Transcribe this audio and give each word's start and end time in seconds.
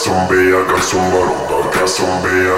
Kasım 0.00 0.16
bey 0.30 0.44
yakasım 0.44 0.98
var 1.00 1.28
Onda 1.56 1.70
kasım 1.70 2.06
bey 2.24 2.50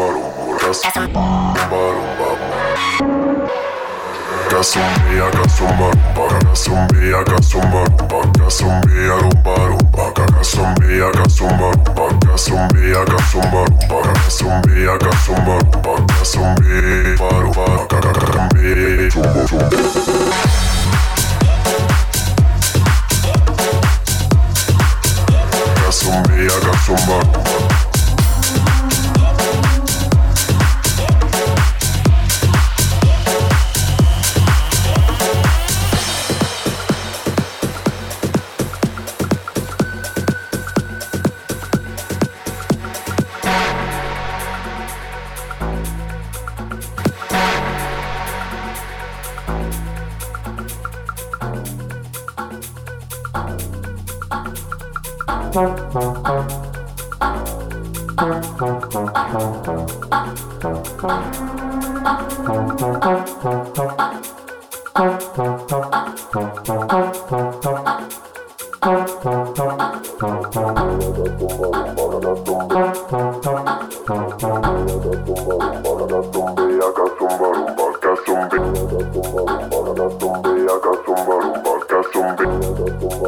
paracas 13.89 14.41
i 14.77 14.79
akasmba 14.87 15.44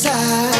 desire 0.01 0.52